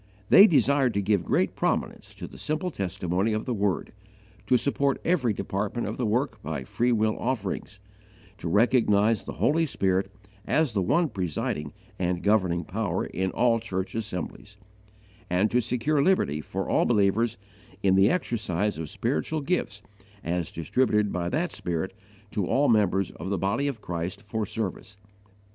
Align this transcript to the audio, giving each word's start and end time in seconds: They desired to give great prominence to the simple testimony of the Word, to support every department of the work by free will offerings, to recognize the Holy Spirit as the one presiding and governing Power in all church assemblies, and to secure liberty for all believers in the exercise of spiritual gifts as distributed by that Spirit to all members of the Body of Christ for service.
They 0.29 0.47
desired 0.47 0.95
to 0.95 1.01
give 1.03 1.23
great 1.23 1.55
prominence 1.55 2.15
to 2.15 2.25
the 2.25 2.39
simple 2.39 2.71
testimony 2.71 3.33
of 3.33 3.45
the 3.45 3.53
Word, 3.53 3.93
to 4.47 4.57
support 4.57 4.99
every 5.05 5.31
department 5.31 5.85
of 5.85 5.97
the 5.97 6.07
work 6.07 6.41
by 6.41 6.63
free 6.63 6.91
will 6.91 7.15
offerings, 7.19 7.79
to 8.39 8.47
recognize 8.49 9.21
the 9.21 9.33
Holy 9.33 9.67
Spirit 9.67 10.09
as 10.47 10.73
the 10.73 10.81
one 10.81 11.07
presiding 11.09 11.71
and 11.99 12.23
governing 12.23 12.63
Power 12.63 13.05
in 13.05 13.29
all 13.29 13.59
church 13.59 13.93
assemblies, 13.93 14.57
and 15.29 15.51
to 15.51 15.61
secure 15.61 16.01
liberty 16.01 16.41
for 16.41 16.67
all 16.67 16.85
believers 16.85 17.37
in 17.83 17.93
the 17.93 18.09
exercise 18.09 18.79
of 18.79 18.89
spiritual 18.89 19.41
gifts 19.41 19.83
as 20.23 20.51
distributed 20.51 21.13
by 21.13 21.29
that 21.29 21.51
Spirit 21.51 21.93
to 22.31 22.47
all 22.47 22.69
members 22.69 23.11
of 23.11 23.29
the 23.29 23.37
Body 23.37 23.67
of 23.67 23.81
Christ 23.81 24.23
for 24.23 24.47
service. 24.47 24.97